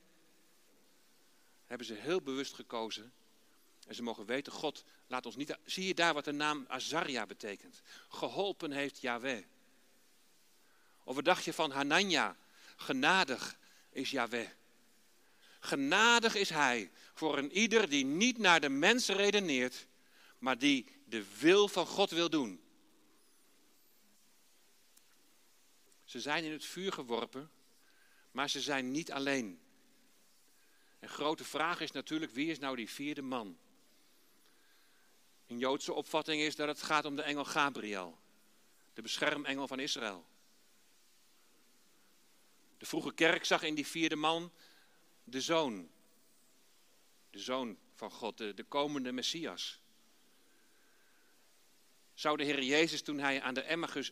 [1.66, 3.12] hebben ze heel bewust gekozen.
[3.86, 5.56] En ze mogen weten, God laat ons niet...
[5.64, 7.80] Zie je daar wat de naam Azaria betekent?
[8.08, 9.44] Geholpen heeft Yahweh.
[11.04, 12.36] Of wat dacht je van Hanania?
[12.76, 13.58] Genadig
[13.90, 14.48] is Yahweh.
[15.60, 19.86] Genadig is Hij voor een ieder die niet naar de mens redeneert,
[20.38, 22.60] maar die de wil van God wil doen.
[26.04, 27.50] Ze zijn in het vuur geworpen,
[28.30, 29.60] maar ze zijn niet alleen.
[30.98, 33.58] En grote vraag is natuurlijk, wie is nou die vierde man?
[35.46, 38.18] Een Joodse opvatting is dat het gaat om de engel Gabriel,
[38.94, 40.26] de beschermengel van Israël.
[42.78, 44.52] De vroege kerk zag in die vierde man
[45.24, 45.90] de zoon.
[47.30, 49.79] De zoon van God, de komende Messias.
[52.20, 53.62] Zou de Heer Jezus, toen hij aan de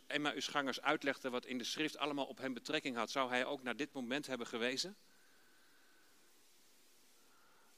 [0.07, 3.77] Emmausgangers uitlegde wat in de schrift allemaal op hem betrekking had, zou hij ook naar
[3.77, 4.97] dit moment hebben gewezen?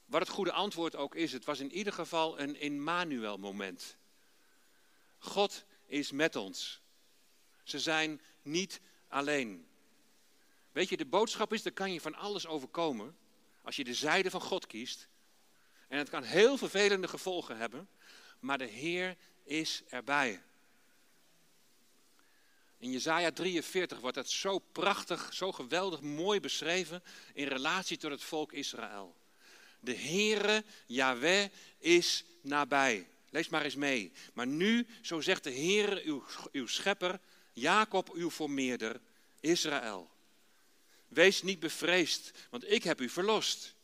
[0.05, 3.97] Wat het goede antwoord ook is, het was in ieder geval een Immanuel moment.
[5.17, 6.81] God is met ons.
[7.63, 9.67] Ze zijn niet alleen.
[10.71, 13.17] Weet je, de boodschap is, er kan je van alles overkomen
[13.61, 15.09] als je de zijde van God kiest.
[15.87, 17.89] En het kan heel vervelende gevolgen hebben,
[18.39, 19.17] maar de Heer
[19.51, 20.41] is erbij.
[22.77, 28.23] In Jezaja 43 wordt dat zo prachtig, zo geweldig mooi beschreven in relatie tot het
[28.23, 29.15] volk Israël.
[29.79, 33.07] De Heere, Yahweh, is nabij.
[33.29, 34.11] Lees maar eens mee.
[34.33, 37.19] Maar nu, zo zegt de Heere, uw, uw schepper,
[37.53, 38.99] Jacob, uw formeerder,
[39.39, 40.09] Israël.
[41.07, 43.75] Wees niet bevreesd, want ik heb u verlost.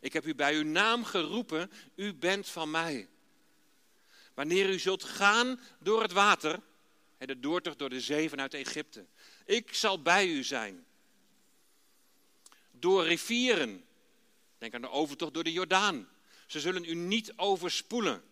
[0.00, 3.08] Ik heb u bij uw naam geroepen, u bent van mij.
[4.34, 6.60] Wanneer u zult gaan door het water,
[7.18, 9.06] de doortocht door de zee vanuit Egypte,
[9.44, 10.86] ik zal bij u zijn.
[12.70, 13.84] door rivieren.
[14.58, 16.08] Denk aan de overtocht door de Jordaan.
[16.46, 18.22] Ze zullen u niet overspoelen.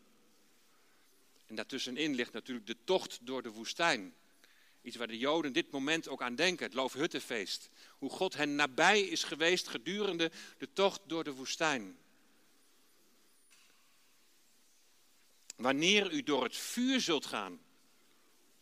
[1.46, 4.14] En daartussenin ligt natuurlijk de tocht door de woestijn.
[4.82, 7.70] Iets waar de Joden dit moment ook aan denken, het Loofhuttenfeest.
[7.98, 11.98] Hoe God hen nabij is geweest gedurende de tocht door de woestijn.
[15.62, 17.60] Wanneer u door het vuur zult gaan.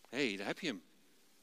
[0.09, 0.83] Hé, hey, daar heb je hem.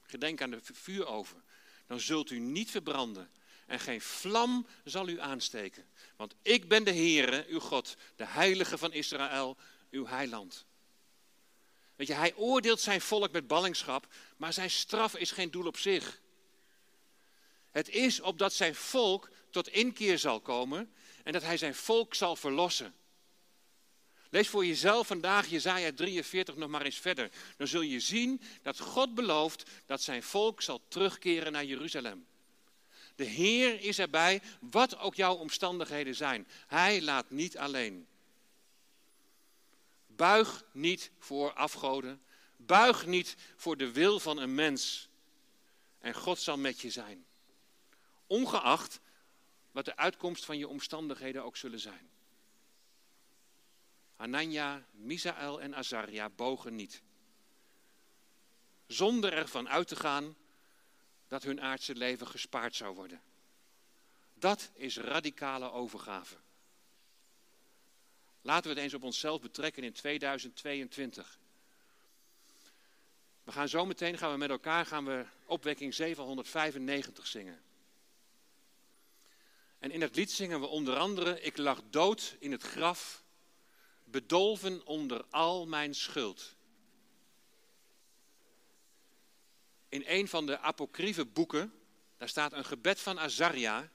[0.02, 1.43] Gedenk aan de vuuroven.
[1.88, 3.32] Dan zult u niet verbranden.
[3.65, 5.86] En geen vlam zal u aansteken.
[6.15, 9.58] Want ik ben de Heere, uw God, de Heilige van Israël,
[9.89, 10.65] uw heiland.
[11.96, 15.78] Weet je, hij oordeelt zijn volk met ballingschap, maar zijn straf is geen doel op
[15.78, 16.22] zich.
[17.72, 20.93] Het is opdat zijn volk tot inkeer zal komen
[21.24, 22.96] en dat hij zijn volk zal verlossen.
[24.30, 27.30] Lees voor jezelf vandaag Jezaja 43 nog maar eens verder.
[27.58, 32.26] Dan zul je zien dat God belooft dat zijn volk zal terugkeren naar Jeruzalem.
[33.16, 36.48] De Heer is erbij, wat ook jouw omstandigheden zijn.
[36.68, 38.08] Hij laat niet alleen.
[40.08, 42.22] Buig niet voor afgoden.
[42.58, 45.10] Buig niet voor de wil van een mens.
[46.00, 47.26] En God zal met je zijn.
[48.28, 49.00] Ongeacht
[49.72, 52.10] wat de uitkomst van je omstandigheden ook zullen zijn.
[54.18, 57.02] Hanania, Misaël en Azaria bogen niet.
[58.88, 60.36] Zonder ervan uit te gaan
[61.28, 63.22] dat hun aardse leven gespaard zou worden.
[64.34, 66.36] Dat is radicale overgave.
[68.42, 71.40] Laten we het eens op onszelf betrekken in 2022.
[73.44, 77.62] We gaan zo meteen gaan we met elkaar gaan we opwekking 795 zingen.
[79.80, 83.24] En in het lied zingen we onder andere Ik lag dood in het graf,
[84.08, 86.56] bedolven onder al mijn schuld.
[89.89, 91.74] In een van de apocryfe boeken,
[92.17, 93.91] daar staat een gebed van Azaria,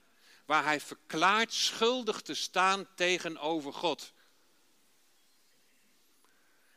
[0.47, 4.13] waar hij verklaart schuldig te staan tegenover God.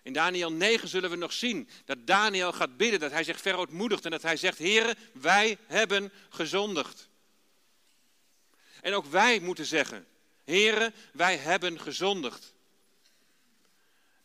[0.02, 4.06] In Daniel 9 zullen we nog zien dat Daniel gaat bidden, dat hij zich verootmoedigt
[4.06, 7.10] en dat hij zegt, heren, wij hebben gezondigd.
[8.82, 10.08] En ook wij moeten zeggen,
[10.44, 12.55] heren, wij hebben gezondigd.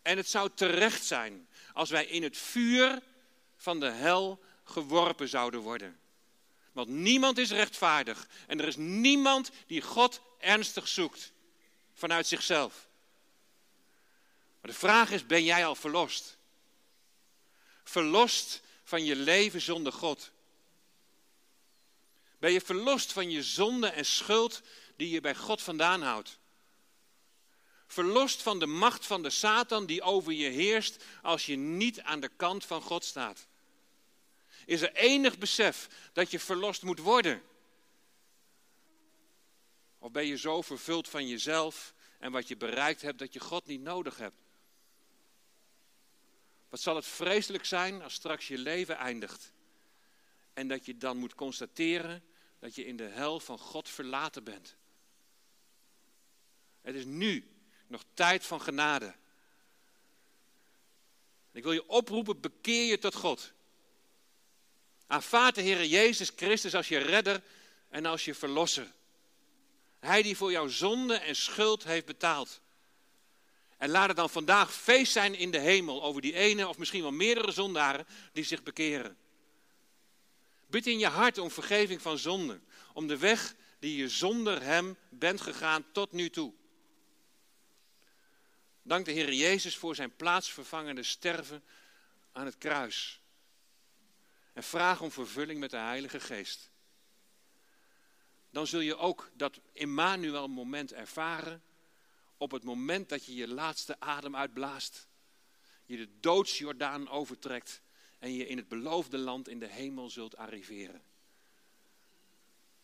[0.02, 3.02] En het zou terecht zijn als wij in het vuur
[3.56, 6.00] van de hel geworpen zouden worden.
[6.72, 11.32] Want niemand is rechtvaardig en er is niemand die God ernstig zoekt
[11.94, 12.88] vanuit zichzelf.
[14.60, 16.38] Maar de vraag is, ben jij al verlost?
[17.84, 20.32] Verlost van je leven zonder God?
[22.38, 24.60] Ben je verlost van je zonde en schuld
[24.96, 26.38] die je bij God vandaan houdt?
[27.90, 32.20] Verlost van de macht van de Satan die over je heerst als je niet aan
[32.20, 33.46] de kant van God staat?
[34.66, 37.42] Is er enig besef dat je verlost moet worden?
[39.98, 43.66] Of ben je zo vervuld van jezelf en wat je bereikt hebt dat je God
[43.66, 44.36] niet nodig hebt?
[46.68, 49.52] Wat zal het vreselijk zijn als straks je leven eindigt
[50.52, 52.24] en dat je dan moet constateren
[52.58, 54.76] dat je in de hel van God verlaten bent.
[56.80, 57.58] Het is nu
[57.90, 59.14] nog tijd van genade.
[61.52, 63.52] Ik wil je oproepen, bekeer je tot God.
[65.06, 67.42] Aanvaard de Heer Jezus Christus als je redder
[67.88, 68.92] en als je verlosser.
[69.98, 72.60] Hij die voor jouw zonde en schuld heeft betaald.
[73.76, 77.02] En laat het dan vandaag feest zijn in de hemel over die ene of misschien
[77.02, 79.18] wel meerdere zondaren die zich bekeren.
[80.66, 82.60] Bid in je hart om vergeving van zonde,
[82.92, 86.52] om de weg die je zonder Hem bent gegaan tot nu toe.
[88.90, 91.64] Dank de Heer Jezus voor zijn plaatsvervangende sterven
[92.32, 93.20] aan het kruis.
[94.52, 96.70] En vraag om vervulling met de Heilige Geest.
[98.50, 101.62] Dan zul je ook dat Immanuel moment ervaren
[102.36, 105.08] op het moment dat je je laatste adem uitblaast.
[105.86, 107.82] Je de doodsjordaan overtrekt
[108.18, 111.02] en je in het beloofde land in de hemel zult arriveren.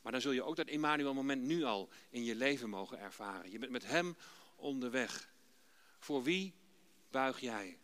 [0.00, 3.50] Maar dan zul je ook dat Immanuel moment nu al in je leven mogen ervaren.
[3.50, 4.16] Je bent met hem
[4.56, 5.34] onderweg.
[6.06, 6.54] Voor wie
[7.10, 7.78] buig jij?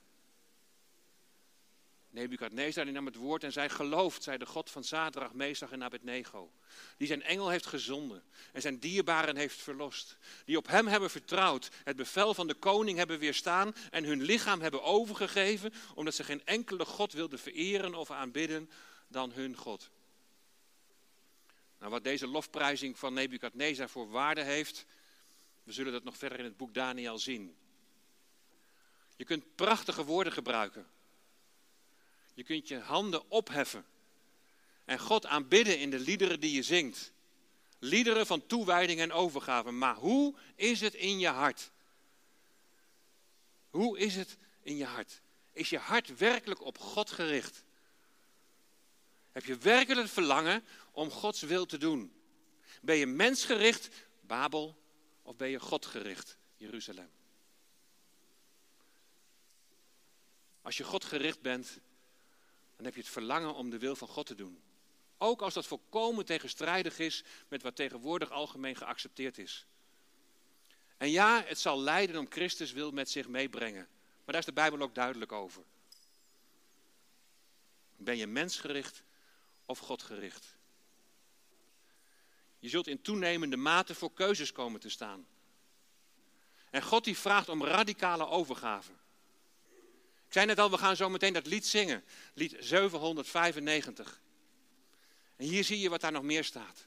[2.11, 6.53] Nebukadnezar nam het woord en zei, gelooft, zei de God van Zadrach, Mesach en Abednego.
[6.97, 10.19] Die zijn engel heeft gezonden en zijn dierbaren heeft verlost.
[10.45, 14.61] Die op hem hebben vertrouwd, het bevel van de koning hebben weerstaan en hun lichaam
[14.61, 18.71] hebben overgegeven, omdat ze geen enkele God wilden vereren of aanbidden
[19.09, 19.91] dan hun God.
[21.79, 24.85] Nou, wat deze lofprijzing van Nebukadnezar voor waarde heeft,
[25.63, 27.57] we zullen dat nog verder in het boek Daniel zien.
[29.23, 30.87] Je kunt prachtige woorden gebruiken
[32.35, 33.87] je kunt je handen opheffen
[34.85, 37.13] en God aanbidden in de liederen die je zingt.
[37.79, 39.71] liederen van toewijding en overgave.
[39.71, 41.71] Maar hoe is het in je hart?
[43.71, 45.21] Hoe is het in je hart?
[45.53, 47.65] Is je hart werkelijk op God gericht?
[49.33, 52.13] Heb je werkelijk het verlangen om Gods wil te doen?
[52.81, 53.89] Ben je mensgericht,
[54.21, 54.79] Babel,
[55.23, 57.22] of ben je Godgericht, Jeruzalem?
[60.63, 61.79] Als je God gericht bent,
[62.77, 64.63] dan heb je het verlangen om de wil van God te doen.
[65.19, 69.67] Ook als dat volkomen tegenstrijdig is met wat tegenwoordig algemeen geaccepteerd is.
[70.97, 73.89] En ja, het zal lijden om Christus wil met zich meebrengen.
[74.25, 75.63] Maar daar is de Bijbel ook duidelijk over.
[77.97, 79.03] Ben je mensgericht
[79.65, 80.57] of Godgericht?
[82.59, 85.27] Je zult in toenemende mate voor keuzes komen te staan.
[86.71, 88.93] En God die vraagt om radicale overgave.
[90.33, 92.05] Ik zei net al, we gaan zo meteen dat lied zingen.
[92.35, 94.21] Lied 795.
[95.37, 96.87] En hier zie je wat daar nog meer staat.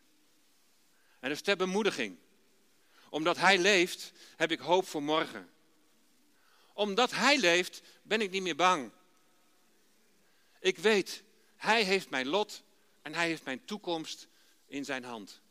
[1.20, 2.18] En dat is ter bemoediging.
[3.10, 5.50] Omdat Hij leeft, heb ik hoop voor morgen.
[6.74, 8.92] Omdat Hij leeft, ben ik niet meer bang.
[10.60, 11.24] Ik weet,
[11.56, 12.64] Hij heeft mijn lot
[13.02, 14.28] en Hij heeft mijn toekomst
[14.68, 15.42] in zijn hand.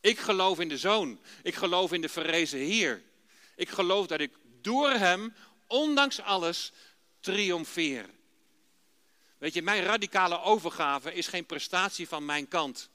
[0.00, 1.20] Ik geloof in de Zoon.
[1.42, 3.02] Ik geloof in de verrezen Heer.
[3.56, 5.34] Ik geloof dat ik door Hem,
[5.66, 6.72] ondanks alles,
[7.24, 8.10] triomfeer.
[9.38, 12.90] Weet je, mijn radicale overgave is geen prestatie van mijn kant.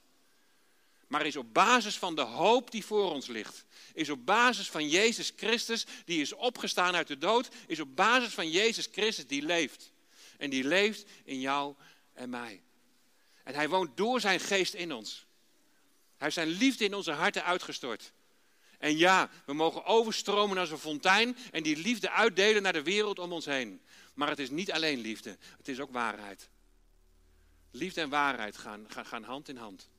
[1.08, 3.66] Maar is op basis van de hoop die voor ons ligt.
[3.94, 7.50] Is op basis van Jezus Christus, die is opgestaan uit de dood.
[7.68, 9.92] Is op basis van Jezus Christus die leeft.
[10.38, 11.76] En die leeft in jou
[12.14, 12.62] en mij.
[13.44, 15.26] En hij woont door zijn geest in ons.
[16.18, 18.12] Hij heeft zijn liefde in onze harten uitgestort.
[18.80, 23.20] En ja, we mogen overstromen als een fontein en die liefde uitdelen naar de wereld
[23.20, 23.82] om ons heen.
[24.20, 26.50] Maar het is niet alleen liefde, het is ook waarheid.
[27.72, 29.90] Liefde en waarheid gaan, gaan, gaan hand in hand.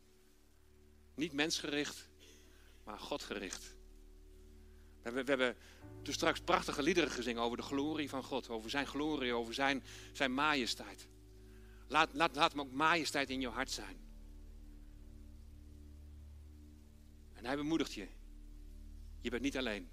[1.14, 2.08] Niet mensgericht,
[2.84, 3.62] maar Godgericht.
[3.62, 5.56] We hebben, we hebben
[6.02, 9.82] toen straks prachtige liederen gezingen over de glorie van God, over zijn glorie, over zijn,
[10.12, 11.06] zijn majesteit.
[11.88, 13.96] Laat, laat, laat hem ook majesteit in je hart zijn.
[17.32, 18.08] En hij bemoedigt je.
[19.20, 19.90] Je bent niet alleen.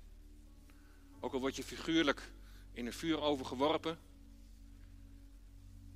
[1.20, 2.32] Ook al word je figuurlijk
[2.74, 4.07] in een vuur overgeworpen.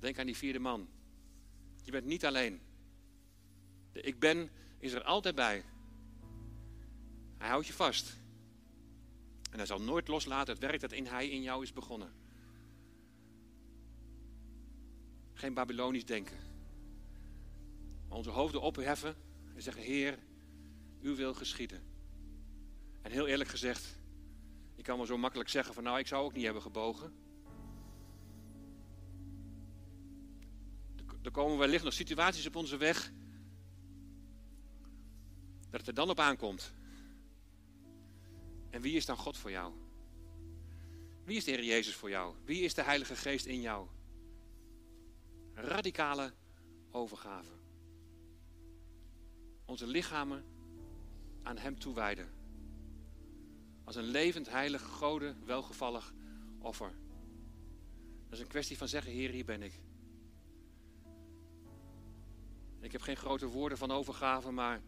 [0.02, 0.88] Denk aan die vierde man.
[1.82, 2.60] Je bent niet alleen.
[3.92, 5.64] De ik ben is er altijd bij.
[7.38, 8.16] Hij houdt je vast.
[9.50, 12.12] En hij zal nooit loslaten het werk dat in hij in jou is begonnen.
[15.32, 16.38] Geen Babylonisch denken.
[18.08, 19.16] Onze hoofden opheffen
[19.54, 20.18] en zeggen: Heer,
[21.00, 21.82] uw wil geschieden.
[23.02, 23.98] En heel eerlijk gezegd,
[24.74, 27.21] ik kan wel zo makkelijk zeggen van nou, ik zou ook niet hebben gebogen.
[31.22, 33.12] Er komen wellicht nog situaties op onze weg
[35.70, 36.74] dat het er dan op aankomt.
[38.70, 39.72] En wie is dan God voor jou?
[41.24, 42.34] Wie is de Heer Jezus voor jou?
[42.44, 43.88] Wie is de Heilige Geest in jou?
[45.54, 46.32] Radicale
[46.90, 47.52] overgave.
[49.64, 50.44] Onze lichamen
[51.42, 52.30] aan Hem toewijden.
[53.84, 56.14] Als een levend, heilig, gode, welgevallig
[56.58, 56.92] offer.
[58.24, 59.80] Dat is een kwestie van zeggen, Heer, hier ben ik.
[62.82, 64.82] Ik heb geen grote woorden van overgave, maar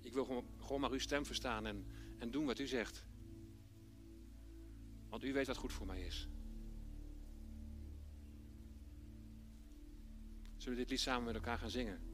[0.00, 0.24] ik wil
[0.58, 1.86] gewoon, maar uw stem verstaan en,
[2.18, 3.04] en doen wat u zegt.
[5.08, 6.28] Want u weet wat goed voor mij is.
[10.56, 12.11] Zullen we dit lied samen met elkaar gaan zingen?